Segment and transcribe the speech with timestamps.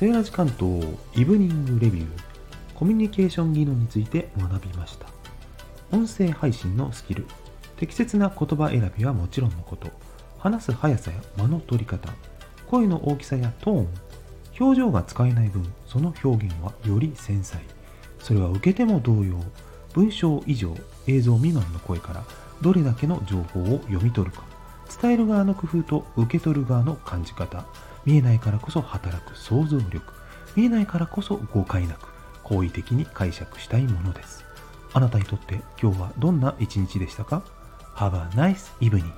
[0.00, 0.82] セーラジ関東
[1.14, 2.08] イブニングレビュー
[2.74, 5.06] コミュニケーション技能について学びました。
[5.92, 7.26] 音声配信のスキル
[7.76, 9.90] 適切な言葉選びはもちろんのこと。
[10.38, 12.10] 話す速さや間の取り方
[12.66, 13.88] 声の大きさやトーン
[14.58, 17.62] 表情が使えない分その表現はより繊細。
[18.20, 19.38] それは受けても同様
[19.92, 20.74] 文章以上
[21.08, 22.24] 映像未満の声から
[22.62, 24.59] どれだけの情報を読み取るか。
[25.00, 27.64] 伝える側の工夫と受け取る側の感じ方。
[28.04, 30.02] 見えないからこそ働く想像力。
[30.56, 32.08] 見えないからこそ誤解なく
[32.42, 34.44] 好意的に解釈したいものです。
[34.92, 37.42] あなたにとって今日はどんな一日でしたか
[37.94, 39.12] ？Have a nice evening.